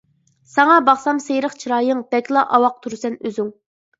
ساڭا 0.51 0.77
باقسام 0.85 1.19
سېرىق 1.25 1.53
چىرايىڭ، 1.63 2.01
بەكلا 2.15 2.45
ئاۋاق 2.57 2.79
تۇرىسەن 2.87 3.19
ئۆزۈڭ. 3.29 3.55